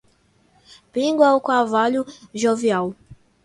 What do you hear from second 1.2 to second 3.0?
é o cavalo jovial